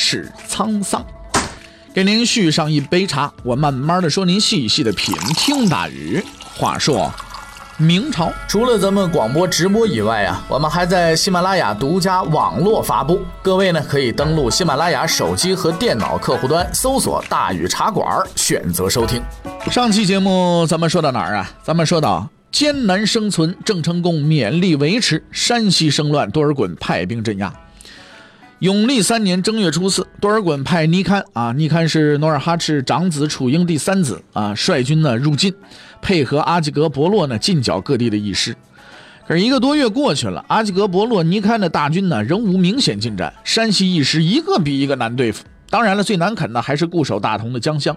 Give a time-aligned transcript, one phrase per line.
[0.00, 1.04] 是沧桑。
[1.92, 5.12] 给您续上一杯茶，我慢慢的说，您细细的品。
[5.34, 6.24] 听大禹。
[6.54, 7.12] 话说
[7.76, 13.20] 明朝除了咱们广播直播以外啊，我们还在喜马拉雅独家网络发布。
[13.42, 18.06] 各位呢，可以登录喜马拉雅手机和电脑客户端，搜索“大禹茶馆”，
[18.36, 19.20] 选择收听。
[19.68, 21.50] 上期节目咱们说到哪儿啊？
[21.64, 22.28] 咱们说到。
[22.50, 25.22] 艰难生存，郑成功勉力维持。
[25.30, 27.52] 山西生乱，多尔衮派兵镇压。
[28.60, 35.54] 永历三年正月初四，多尔衮派尼堪啊，尼堪是努尔哈赤长子楚英第三子啊，率军呢入晋，
[36.02, 38.56] 配合阿济格伯洛呢进剿各地的义师。
[39.28, 45.44] 可是一个多月过去了，阿济格伯洛、尼堪的大军呢仍无明显进展，山西义师一个比一个难对付。
[45.70, 47.96] 当然了，最难啃的还是固守大同的江乡。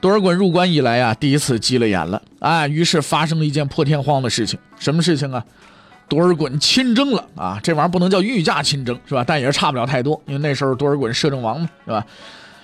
[0.00, 2.68] 多尔衮入关以来啊，第一次急了眼了啊！
[2.68, 5.44] 于是发生了一件破天荒的事情，什么事情啊？
[6.08, 7.58] 多尔衮亲征了啊！
[7.62, 9.24] 这玩意儿不能叫御驾亲征是吧？
[9.26, 12.04] 但也是差不了太多，因为那时候多尔衮摄政王嘛是吧？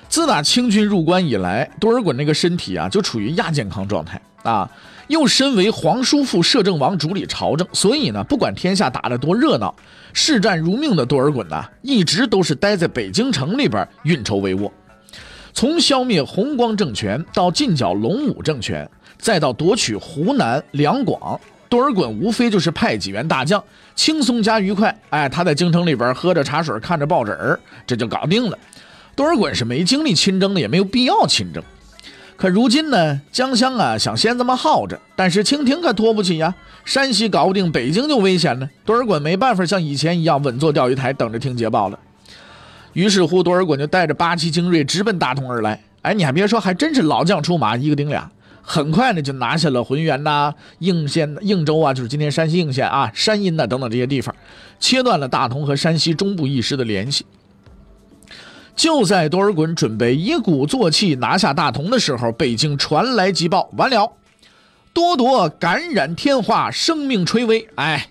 [0.08, 4.70] 自打清军入关以来，多尔衮那个身体啊就处于亚健康状态啊。
[5.08, 9.74] 又身为皇叔父摄政王，主理朝政，所以呢，不管天下打得多热闹，
[10.12, 14.70] 视战如命的多尔衮呐，一直都是待在北京城里边运筹帷幄。
[15.52, 23.62] 从消灭弘光政权到进剿隆武政权，再到夺取湖南两广，多尔衮无非就是派几员大将，
[23.94, 24.94] 轻松加愉快。
[25.08, 28.58] 哎，他在京城里边喝着茶水，看着报纸这就搞定了。
[29.14, 31.62] 多尔衮是没精力亲征的，也没有必要亲征。
[32.36, 36.52] 可如今呢，江襄啊想先这么耗着，但是清廷可拖不起呀。
[36.84, 38.68] 山西搞不定，北京就危险了。
[38.84, 41.98] 多尔衮没办法像以前一样稳坐钓鱼台，等着听捷报了。
[42.95, 45.80] 于是乎，多尔衮就带着八旗精锐直奔大同而来。
[46.02, 48.28] 哎，你还别说，还真是老将出马，一个顶俩。
[48.73, 54.33] 很快呢，就拿下了浑源呐、应县、应州啊，就是今天山西应县啊、山阴呐等等这些地方，
[54.79, 57.27] 切断了大同和山西中部一师的联系。
[58.77, 64.13] 就在多尔衮准备一鼓作气拿下大同的时候，北京传来急报：完了，
[64.92, 67.69] 多铎感染天花，生命垂危。
[67.75, 68.07] 哎，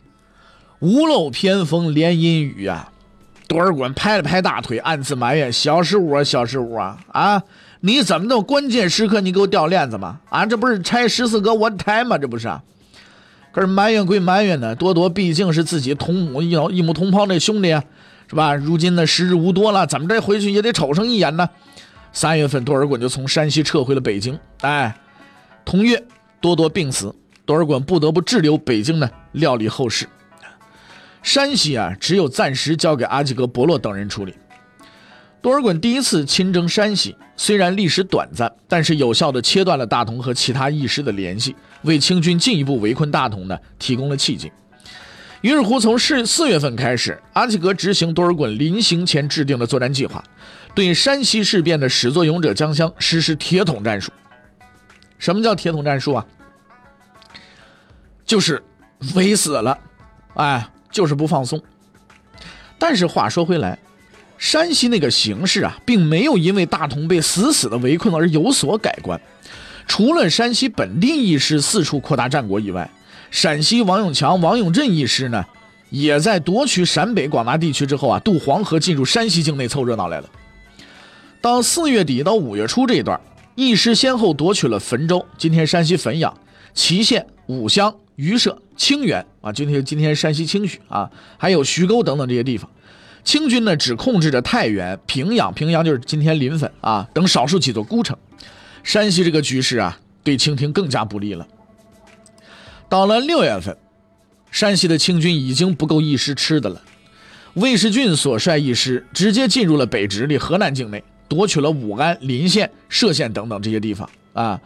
[0.79, 2.89] 屋漏偏逢连阴雨呀！
[3.47, 6.97] 多尔衮拍了拍大腿，暗自埋怨：“小失误啊，小失误啊！
[7.07, 7.41] 啊，
[7.81, 10.19] 你怎么那么关键时刻你给我掉链子吗？
[10.29, 12.17] 啊，这不是拆十四哥我台吗？
[12.17, 12.51] 这不是？
[13.51, 17.83] 可是埋怨归埋怨呢，多多毕竟是自己同母异一母同胞那兄弟啊，
[18.27, 18.53] 是吧？
[18.53, 21.49] 如今呢时日无多了，怎么着回去也得瞅上一眼呢？
[22.11, 24.37] 三月份，多尔衮就从山西撤回了北京。
[24.61, 24.95] 哎，
[25.63, 26.03] 同月，
[26.41, 27.15] 多多病死，
[27.45, 30.07] 多尔衮不得不滞留北京呢，料理后事。
[31.23, 34.33] 山西啊，只有暂时交给阿济格伯洛等人处理。
[35.41, 44.51] 多尔衮第一次亲征山西，虽然历时短暂，但是有效地切断了大同和其他义师的联系，为清军进一步围困大同呢提供了契机。
[45.41, 50.23] 于是乎，从四四月份开始，阿济格执行多尔衮临行前制定的作战计划，
[50.75, 54.11] 对山西事变的始作俑者江襄实施铁桶战术。
[55.17, 56.25] 什么叫铁桶战术啊？
[58.25, 58.61] 就是
[59.15, 59.77] 围死了，
[60.35, 60.69] 哎。
[60.91, 61.61] 就是不放松，
[62.79, 63.77] 但是话说回来，
[64.39, 69.19] 山西那个形势啊，并没有因为大同被死死的围困而有所改观。
[69.85, 72.89] 除了山西本地义师四处扩大战果以外，
[73.29, 75.45] 陕西王永强、王永镇义师呢，
[75.89, 80.29] 也在夺取陕北广大地区之后啊，渡黄河进入山西境内凑热闹来了。
[81.41, 83.19] 到四月底到五月初这一段，
[83.55, 86.33] 义师先后夺取了汾州（今天山西汾阳）、
[86.73, 87.93] 祁县、武乡。
[88.15, 92.69] 榆社、清源啊，今天今天山西清许啊，还有徐沟等等这些地方，
[93.23, 98.17] 清军呢只控制着太原、平阳，平阳就是今天临汾啊等少数几座孤城。
[98.83, 101.45] 山西这个局势啊，对清廷更加不利了。
[102.87, 103.77] 到了六月份，
[104.51, 106.81] 山西的清军已经不够一师吃的了。
[107.55, 114.59] 魏世俊所率一师直接进入了北直隶河南境内，夺取了武安、临县、歙县等等这些地方啊。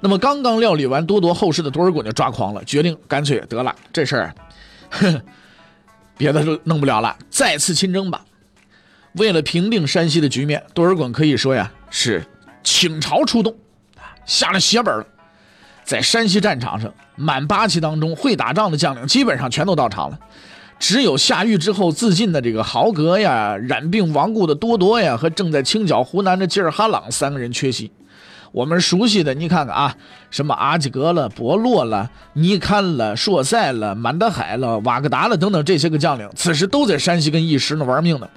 [0.00, 4.34] 那么刚刚料理完多铎后事的多尔衮就抓狂了，决定干脆得了这事儿，
[6.18, 8.22] 别的都弄不了了，再次亲征吧。
[9.12, 12.26] 为了平定山西的局面，多尔衮可以说呀是
[12.62, 13.56] 倾巢出动，
[14.26, 15.06] 下了血本了。
[15.84, 20.18] 在山西战场上，满八旗当中会打仗的将领基本上全都到场了，
[20.78, 27.90] 只有下狱之后自尽的这个豪格呀、染病亡故的多多呀和正在清剿湖南的吉尔哈朗三个人缺席。
[28.52, 29.94] 我们熟悉的，你看看啊，
[30.30, 38.28] 什么阿基格了、伯洛了、尼堪了、硕塞了、满德海了、瓦格达了等等这些个将领，此时都在山西跟义师呢玩命呢。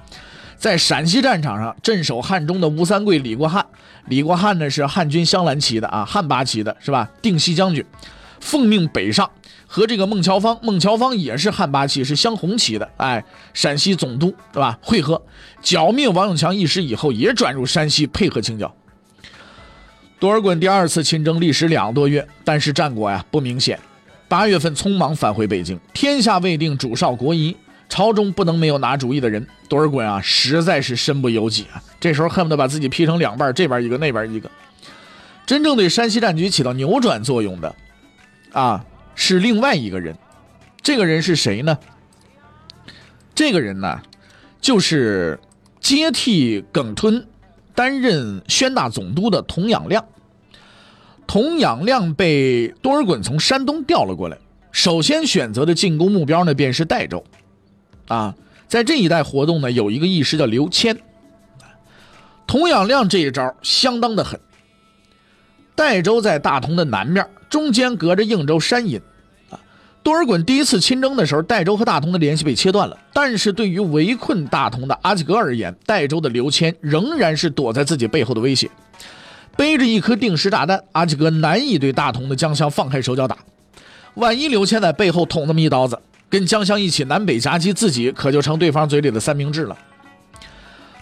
[0.57, 3.65] 在陕西战场上镇守汉中的吴三桂、李国汉，
[4.05, 7.09] 李国汉呢是汉军镶蓝旗的啊，汉八旗的是吧？
[7.19, 7.83] 定西将军，
[8.39, 9.27] 奉命北上，
[9.65, 13.23] 和这个孟乔芳，孟乔芳也是汉八旗，是镶红旗的，哎，
[13.55, 14.77] 陕西总督是吧？
[14.83, 15.19] 会合
[15.63, 18.71] 剿灭王永强一师以后，也转入山西配合清剿。
[20.21, 23.79] 多尔衮第二次亲征历时两个多月，但是战果呀不明显。
[24.27, 27.57] 八月份匆忙返回北京，天下未定，主少国疑，
[27.89, 29.47] 朝中不能没有拿主意的人。
[29.67, 31.81] 多尔衮啊，实在是身不由己啊！
[31.99, 34.47] 这时候恨不得把自己劈成两半，这边一个，那边一个。
[35.47, 37.75] 真正对山西战局起到扭转作用的，
[38.51, 38.85] 啊，
[39.15, 40.15] 是另外一个人。
[40.83, 41.79] 这个人是谁呢？
[43.33, 43.99] 这个人呢，
[44.61, 45.39] 就是
[45.79, 47.25] 接替耿吞。
[47.73, 50.05] 担任宣大总督的童养亮，
[51.27, 54.37] 童养亮被多尔衮从山东调了过来，
[54.71, 57.23] 首先选择的进攻目标呢便是代州，
[58.07, 58.35] 啊，
[58.67, 60.97] 在这一带活动呢有一个义师叫刘谦，
[62.45, 64.39] 童养亮这一招相当的狠。
[65.73, 69.01] 代州在大同的南面，中间隔着应州山隐。
[70.03, 72.97] 多尔衮第一次亲征的时候，代州和大同的联系被切断了。
[73.13, 78.69] 但是对于围困大同的阿济格而言，代州的刘谦仍然是躲在自己背后的威胁，
[79.55, 83.37] 背着一颗定时炸弹，阿济格难以对大同的江乡放开手脚打。
[84.15, 85.99] 万一刘谦在背后捅那么一刀子，
[86.29, 89.77] 跟江乡一起南北夹击，自己可就成对方嘴里的三明治了。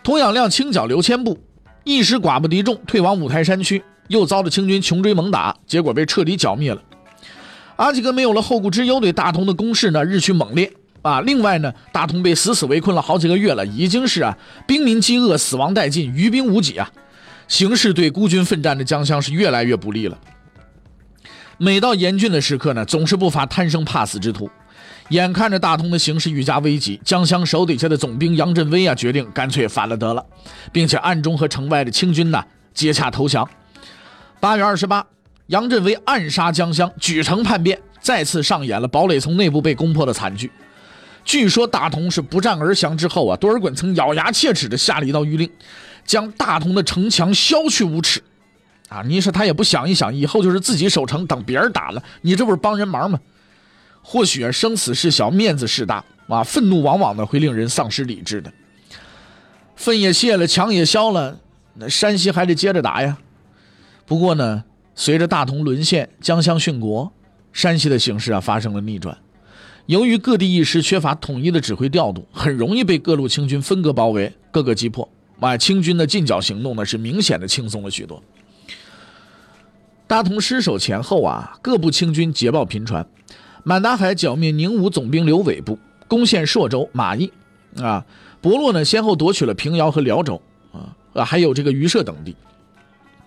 [0.03, 1.39] 童养亮清剿刘谦部，
[1.85, 6.81] 一时寡不敌众，退往五台山区，又遭了清军穷追猛打，结果被彻底剿灭了。
[7.79, 10.69] 阿济格没有了后顾之忧，对大同的攻势呢日趋猛烈
[11.01, 11.21] 啊！
[11.21, 14.37] 另外呢，大同被死死围困了好几个月了，已经是啊
[14.67, 16.91] 兵民饥饿，死亡殆尽，余兵无几啊！
[17.47, 20.17] 形势对孤军奋战的江乡是越来越不利了。
[21.57, 24.49] 每到严峻的时刻呢，总是不乏贪生怕死之徒。
[25.11, 30.25] 眼看着大同的形势愈加危急，江乡手底下的总兵杨振威啊，决定干脆反了得了，
[30.73, 32.43] 并且暗中和城外的清军呢
[32.73, 33.49] 接洽投降。
[34.41, 35.05] 八月二十八。
[35.49, 40.51] 杨振威暗杀江乡，举城叛变，再次上演了堡垒从内部被攻破的惨剧。
[41.25, 45.49] 据说大同是不战而降之后啊，多尔衮曾咬牙切齿地下了一道谕令，
[46.05, 48.21] 将大同的城墙削去五尺。
[48.89, 53.19] 啊，你说他也不想一想，以后就是自己守城，等别人打了，你这不是帮人忙吗？
[54.03, 58.53] 或许啊生死事小，面子事大啊，愤怒往往呢会令人丧失理智的。
[59.75, 61.39] 愤也泄了，墙也消了，
[61.73, 63.17] 那山西还得接着打呀。
[64.05, 64.63] 不过呢。
[64.99, 67.09] 随着大同沦陷，江乡殉国，
[67.53, 69.17] 山西的形势啊发生了逆转。
[69.85, 75.07] 由于各地一师缺乏统一的指挥调度，很容易被各路清军分割包围，各个击破。
[75.39, 78.21] 啊，清军的进剿行动呢是明显的轻松了许多。
[80.05, 83.07] 大同失守前后啊，各部清军捷报频传。
[83.63, 85.79] 满达海剿灭宁武总兵刘伟部，
[86.09, 87.31] 攻陷朔州、马邑。
[87.77, 88.05] 啊，
[88.41, 90.41] 伯洛呢先后夺取了平遥和辽州。
[90.73, 92.35] 啊啊，还有这个榆社等地。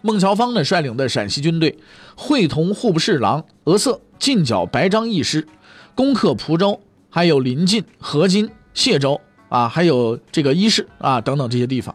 [0.03, 1.79] 孟乔芳呢率领的陕西军队，
[2.17, 5.47] 会同户部侍郎额瑟进剿白章义师，
[5.95, 11.95] 攻克蒲州，还有临晋、河津、谢州啊，还有这个伊势啊等等这些地方。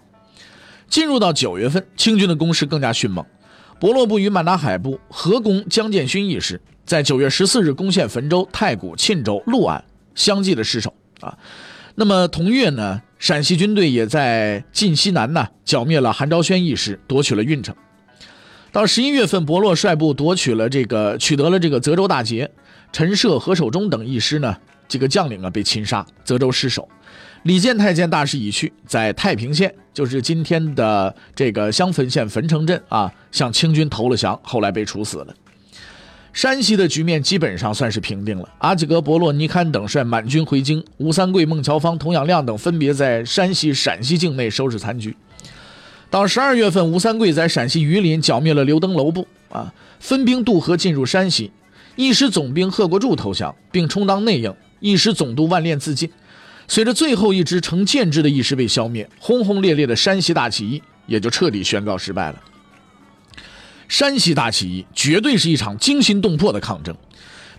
[0.87, 3.25] 进入到九月份，清军的攻势更加迅猛。
[3.77, 9.83] 伯洛部与满达海部合攻江建勋一师，在九月十四日攻陷汾州、太谷、沁州、潞安，
[10.15, 11.37] 相继的失守啊。
[11.95, 17.75] 那么同月呢，陕西军队也在晋西南呢剿灭了韩昭宣一师，夺取了运城。
[18.71, 22.49] 到十一月份，伯洛率部夺取了这个，取得了这个泽州大捷。
[22.91, 24.55] 陈涉、何守忠等一师呢，
[24.87, 26.87] 这个将领啊被擒杀，泽州失守。
[27.43, 35.33] 李建太监大势已去，在太平县，就是今天的这个襄汾县汾城镇啊，向清军投了降，后来被处死了。
[36.33, 38.47] 山西的局面基本上算是平定了。
[38.59, 45.15] 阿济格、伯洛、尼堪等率满军回京，吴三桂、孟乔芳、童养亮等分别在山西、陕西境内收拾残局。
[46.09, 51.51] 到十二月份，吴三桂在陕西榆林剿灭了刘登楼部，啊，分兵渡河进入山西，
[51.97, 56.09] 一师总兵贺国柱投降，并充当内应，一师总督万炼自尽。
[56.69, 62.41] 随着最后一支成建制的义师被消灭，轰轰烈烈的山西大起义也就彻底宣告失败了。
[63.89, 66.95] 山西大起义绝对是一场惊心动魄的抗争。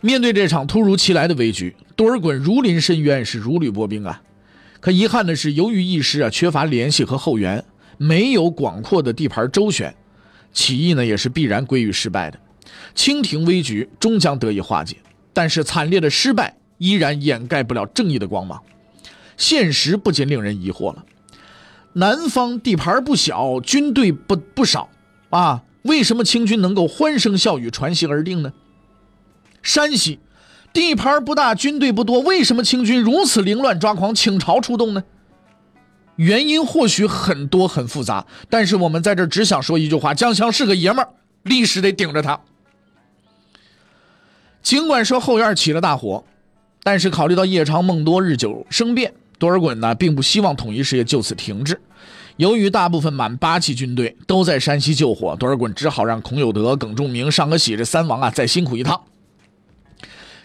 [0.00, 4.23] 面对这场突如其来的危局，多尔衮如临深渊，是如履薄冰啊。
[4.81, 7.64] 可遗憾的是，由于义师啊缺乏联系和后援。
[7.99, 9.95] 没有广阔的地盘周旋，
[10.52, 12.40] 起义呢也是必然归于失败的。
[12.95, 14.97] 清廷危局终将得以化解，
[15.33, 18.62] 但是惨烈的失败依然掩盖不了正义的光芒。
[19.37, 21.05] 现实不禁令人疑惑了：
[21.93, 24.88] 南方地盘不小，军队不不少
[25.31, 28.52] 啊，为什么清军能够欢声笑语、传檄而定呢？
[29.62, 30.19] 山西
[30.73, 35.05] 地盘不大，军队不多，为什么清军如此凌乱抓狂、倾巢出动呢？
[36.19, 41.09] 原因或许很多很复杂，但是我们在这只想说一句话：江湘是个爷们儿，
[41.45, 42.41] 历史得顶着他。
[44.61, 46.25] 尽管说后院起了大火，
[46.83, 51.81] 但是考虑到夜长梦多、日久生变，多尔衮呢并不希望统一事业就此停滞。
[52.37, 59.01] 由于大部分满八旗军队都在山西救火，多尔衮只好让孔有德、耿仲明、尚可喜这三王啊再辛苦一趟。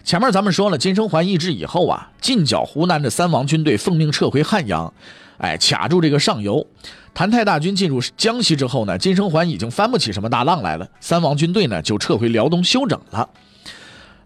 [0.04, 4.94] 前面咱们说了，金生桓易帜以后啊，进剿湖南的三王军队奉命撤回汉阳。
[5.38, 6.66] 哎，卡住这个上游，
[7.12, 10.88] 谭泰大军进入江西之后呢，金生桓已经翻不起什么大浪来了。
[11.00, 13.28] 三王军队呢就撤回辽东休整了。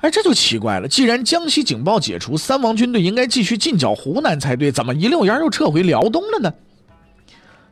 [0.00, 6.52] 哎，这就奇怪了，既然江西警报解除，三王军队应该继续进剿湖南才对，怎么一溜烟又撤回辽东了呢？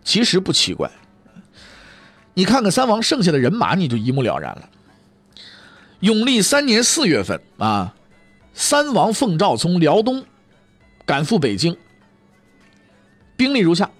[0.02, 0.90] 其实不奇怪，
[2.34, 4.68] 你看看三王剩下的人马，你就一目了然了。
[6.00, 7.94] 永历三年四月份啊，
[8.54, 10.24] 三王奉诏从辽东
[11.04, 11.76] 赶赴北京。
[13.36, 13.90] 兵力如下：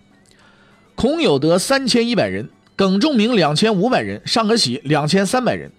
[0.95, 5.71] 孔有德三千一百人，耿仲明两千五百人，尚可喜两千三百人。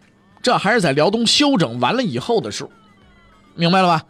[0.41, 2.71] 这还是在辽东休整完了以后的数，
[3.55, 4.05] 明白了吧？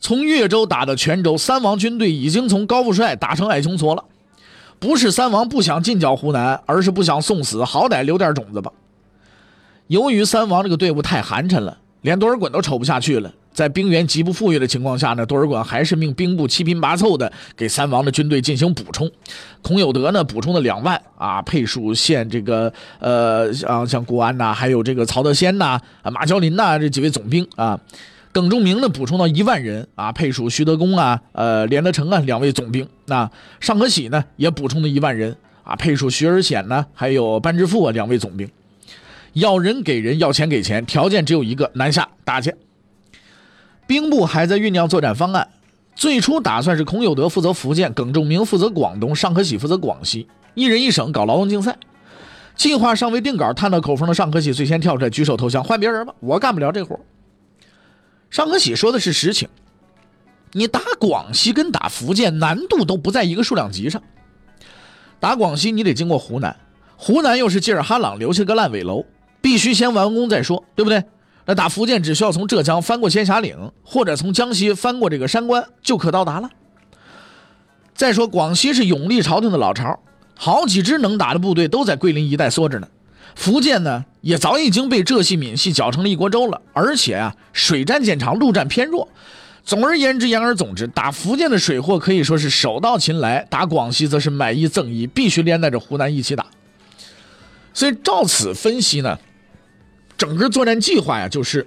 [0.00, 4.04] 从越州打到泉州，三王军队已经从高富帅打成矮穷矬了。
[4.80, 8.72] 不是三王不想进剿湖南，而是不想送死，好歹留点种子吧。
[9.86, 13.32] 由于三王这个队伍太寒碜了，连多尔衮都瞅不下去了。
[13.52, 19.10] 在兵源极不富裕的情况下呢，多尔衮还是命兵部七拼八凑的给三王的军队进行补充。
[19.60, 27.78] 孔有德呢补充了两万啊，配属县这个呃像像国安呐，还有这个曹德先呐、啊马娇林呐这几位总兵啊。
[28.32, 32.88] 耿仲明呢补充到一万人啊，配属徐德公啊、呃连德成啊两位总兵。
[33.04, 33.30] 那
[33.60, 38.48] 尚可喜呢也补充了一万人啊，配属徐尔显呢还有班之富啊两位总兵。
[39.34, 42.54] 要人给人，要钱给钱，条件只有一个：南下打去。
[43.92, 45.46] 兵部还在酝酿作战方案，
[45.94, 51.76] 最初打算是孔有德负责福建，耿仲明负责广东，尚可喜负责广西，一人一省搞劳动竞赛。
[52.56, 56.98] 计划尚未定稿，探到口风的尚可喜最先跳出来举手投降，换别人吧，我干不了这活。
[58.30, 59.46] 尚可喜说的是实情，
[60.52, 64.02] 你打广西跟打福建难度都不在一个数量级上。
[65.20, 66.56] 打广西你得经过湖南，
[66.96, 69.04] 湖南又是吉尔哈朗留下个烂尾楼，
[69.42, 71.04] 必须先完工再说，对不对？
[71.44, 76.48] 那打福建只需要从浙江翻过仙霞岭，或者从江西翻过这个山关就可到达了。
[77.94, 79.98] 再说广西是永历朝廷的老巢，
[80.36, 82.88] 好几支能打的部队都在桂林一带缩着呢。
[83.34, 89.08] 福建呢也早已经被浙系、闽系搅成了一锅粥了，而且啊水战见长，陆战偏弱。
[89.64, 96.46] 总而言之，言而总之，打福建的水货可以说是手到擒来，打广西则是买一赠一，必须连带着湖南一起打。
[97.74, 99.18] 所以照此分析呢。
[100.22, 101.66] 整个作战计划呀，就是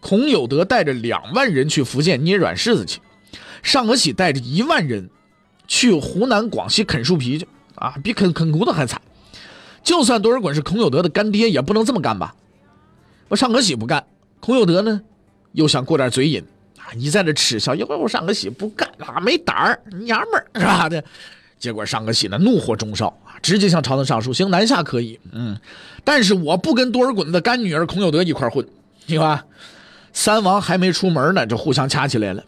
[0.00, 3.02] 孔有德带着两万人去福建捏软柿子去，
[3.62, 5.10] 尚可喜带着一万人
[5.66, 8.98] 去湖南、广西啃树皮去啊，比啃啃骨头还惨。
[9.82, 12.34] 就算多尔衮是孔有德的干爹，也不能这么干吧？
[13.28, 14.06] 我尚可喜不干，
[14.40, 15.02] 孔有德呢
[15.52, 16.42] 又想过点嘴瘾
[16.78, 21.04] 啊，你在这耻笑，一会我尚可喜不干啊，没胆儿，娘们儿是吧的。
[21.58, 25.54] 结果尚可喜呢怒火中烧，直接向朝廷上书，行南下可以，嗯，
[26.02, 28.66] 但是我不跟多尔衮的干女儿孔有德一块混，
[29.06, 29.44] 听吧？
[30.14, 32.42] 三王还没出门呢，就互相掐起来了。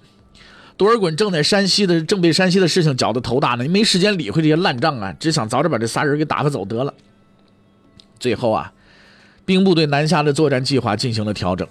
[0.79, 6.95] 多尔衮正在山西的正被山西的事情搅得头大呢，没时间理会这些烂账啊，只想早点把这仨人给打发走得了。
[8.19, 8.73] 最后啊，
[9.45, 11.69] 兵部对南下的作战计划进行了调整，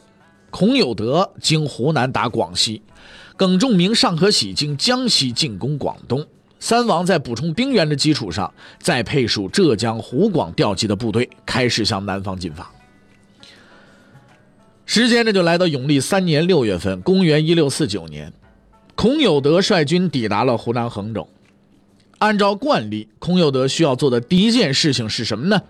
[0.52, 2.84] 孔有德经湖南打广西，
[3.36, 6.24] 耿仲明、尚可喜经江西进攻广东。
[6.60, 12.72] 三王在补充兵员的基础上，再配属浙江、湖广调集的部队，开始向南方进发。
[14.86, 18.32] 时间这就来到永历三年六月份，公元一六四九年，
[18.96, 21.28] 孔有德率军抵达了湖南衡州。
[22.20, 25.62] 按照惯例，孔有德需要做的第一件事情是什么呢？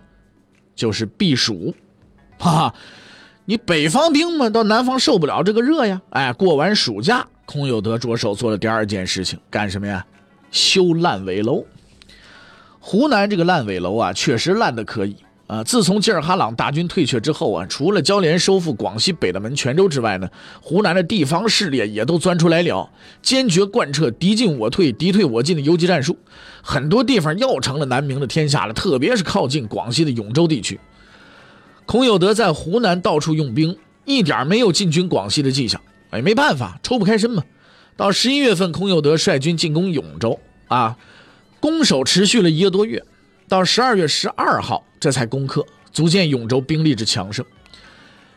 [0.76, 1.74] 就是避暑。
[2.38, 2.76] 哈哈，
[3.46, 6.02] 你北方兵嘛，到南方受不了这个热呀。
[6.12, 10.06] 哎，过完暑假，孔有德着手做了第二件事情，干什么呀？
[10.52, 11.66] 修烂尾楼，
[12.80, 15.16] 湖南这个烂尾楼啊，确实烂的可以
[15.48, 15.64] 啊。
[15.64, 20.30] 自从吉尔哈朗大军退却之后啊，除了交联收复广西北大门、泉州之外呢，
[20.62, 22.90] 湖南的地方势力也都钻出来了，
[23.22, 26.18] 坚决贯彻敌进我退、敌退我进的游击战术。
[26.62, 30.80] 很多地方又成了南明的天下了，特别是靠近广西的永州地区。
[31.86, 35.80] 孔有德在湖南到处用兵，一点没有进军广西的迹象。
[36.10, 37.44] 哎，没办法，抽不开身嘛。
[37.98, 40.98] 到十一月份，孔有德率军进攻永州啊，
[41.60, 43.04] 攻守持续了一个多月，
[43.48, 47.46] 到十二月十二号这才攻克，足见永州兵力之强盛。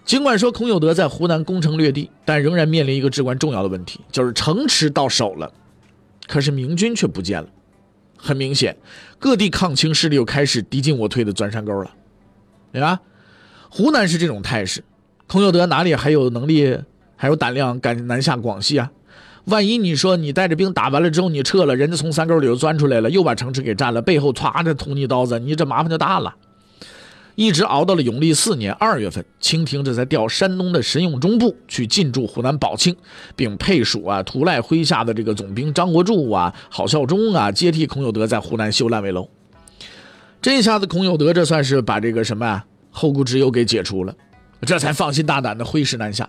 [0.05, 5.53] 尽管说孔有德在湖南攻城略地，但仍然面临一个至关重要的问题，就是城池到手了，
[6.27, 7.49] 可是明军却不见了。
[8.17, 8.77] 很明显，
[9.19, 11.91] 各地抗清势力又开始敌进我退的钻山沟了，
[12.73, 13.01] 对吧？
[13.69, 14.83] 湖南是这种态势，
[15.27, 16.79] 孔有德哪里还有能力、
[17.17, 18.91] 还有胆量敢南下广西啊？
[19.49, 26.35] 万一你说你带着兵打完了之后你撤了，人家从山沟里又钻出来了，又把城池给占了，背后歘的捅你刀子，你这麻烦就大了。
[27.35, 32.97] 一直熬到了永历四年二月份，清廷这才调山东的神勇中部去进驻湖南保庆，
[33.37, 39.29] 并配属啊图赖麾下的这个总兵张国柱啊、郝孝忠啊，接替孔有德在湖南修烂尾楼。
[40.43, 44.13] 这下子孔有德这算是把这个什么啊后顾之忧给解除了，
[44.63, 46.29] 这才放心大胆的挥师南下。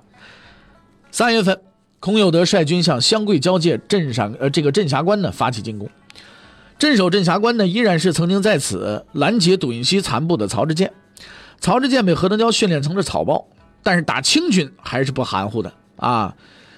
[1.12, 1.60] 三月份。
[2.00, 5.90] 孔有德率军向湘桂交界镇上，呃，这个镇峡关呢发起进攻。
[6.78, 10.94] 镇守镇峡关呢，依然是曾经在此拦截董云熙残部的曹志建。
[11.60, 13.46] 曹志建被何登蛟训练成了草包，
[13.84, 16.34] 但是打清军还是不含糊的啊。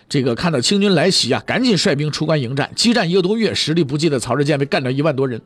[0.09, 2.71] 这个看到清军来袭啊，赶紧率兵出关迎战。
[2.75, 5.39] 激战一个多月，实力不济的曹志建被干掉一万多人。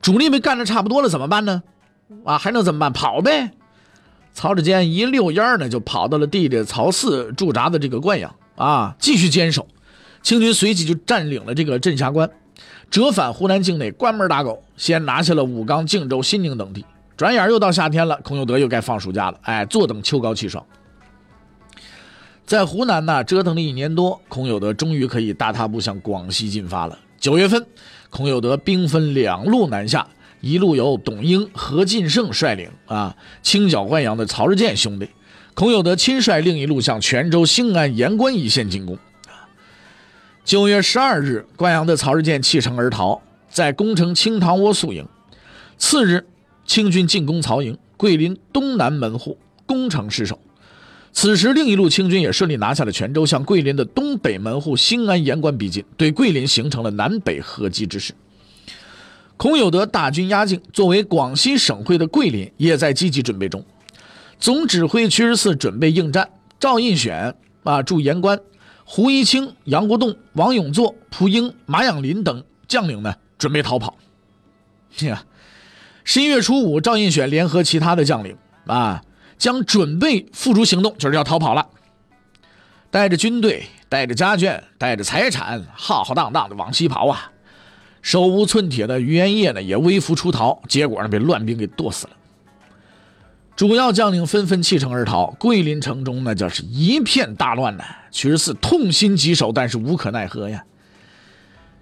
[0.00, 1.62] 主力被干的差不多了，怎么办呢？
[2.24, 2.92] 啊，还能怎么办？
[2.92, 3.52] 跑呗。
[4.34, 8.34] 曹志坚一溜烟呢，就跑到了弟弟曹四驻扎的这个灌阳。
[8.56, 9.66] 啊，继续坚守，
[10.22, 12.30] 清军随即就占领了这个镇峡关，
[12.90, 16.84] 折返湖南境内，关门打狗，先拿下了武冈、靖州、新宁等地。
[17.16, 19.38] 转眼又到夏天了，孔有德又该放暑假了。
[19.42, 20.64] 哎，坐等秋高气爽。
[22.44, 26.98] 在湖南呢，折腾了一年多，孔有德终于可以大踏步向广西进发了。
[27.18, 27.64] 九月份，
[28.10, 30.06] 孔有德兵分两路南下，
[30.40, 35.08] 一路由董英、何进胜率领，啊，清剿灌阳的曹日建兄弟。
[35.54, 38.98] 孔有德亲率另一路向泉州、兴安、盐官一线进攻。
[40.44, 45.06] 九月十二日，灌阳的曹日建弃城而逃，在攻城清塘窝宿营。
[45.76, 46.24] 次日，
[46.64, 50.40] 清军进攻曹营，桂林东南门户攻城失守。
[51.12, 58.14] 此时，另一路清军也顺利拿下了泉州，向桂林的东北门户兴安、盐官逼近，对桂林形成了南北合击之势。
[59.36, 63.62] 孔有德大军压境，作为广西省会的桂林也在积极准备中。
[64.42, 66.28] 总指挥屈十四准备应战，
[66.58, 68.40] 赵印选啊驻盐关，
[68.84, 73.96] 胡一清、杨国栋、王永作、蒲英、马养林等将领呢准备逃跑。
[75.02, 75.22] 呀，
[76.02, 79.04] 十一月初五，赵印选联合其他的将领啊，
[79.38, 81.68] 将准备付诸行动，就是要逃跑了。
[82.90, 87.30] 带着军队，带着家眷，带着财产，浩浩荡荡的往西跑啊！
[88.02, 92.16] 手无寸铁的于元业呢也微服出逃，结果呢被乱兵给剁死了。
[93.54, 97.84] 主要将领纷纷弃城而逃，桂林城中那叫是一片大乱呐！
[98.10, 100.64] 屈十四痛心疾首，但是无可奈何呀。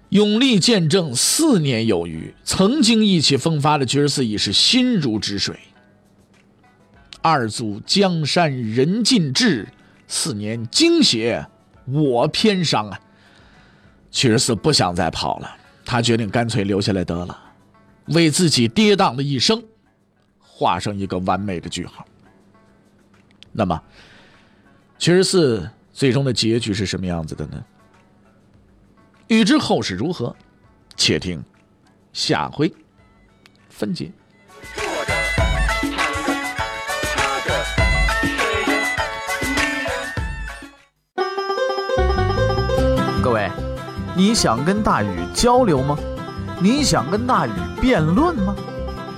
[0.09, 5.57] 永历见证四年有余，曾经意气风发的屈十四已是心如止水。
[7.21, 9.67] 二祖江山人尽志，
[10.07, 11.47] 四年惊血
[11.85, 12.99] 我偏伤啊！
[14.11, 15.49] 屈十四不想再跑了，
[15.85, 17.39] 他决定干脆留下来得了，
[18.07, 19.63] 为自己跌宕的一生。
[20.61, 22.05] 画上一个完美的句号。
[23.51, 23.81] 那么，
[24.99, 27.65] 七十四最终的结局是什么样子的呢？
[29.27, 30.35] 欲知后事如何，
[30.95, 31.43] 且听
[32.13, 32.71] 下回
[33.69, 34.11] 分解。
[43.23, 43.49] 各位，
[44.15, 45.97] 你想跟大禹交流吗？
[46.61, 48.55] 你想跟大禹辩论吗？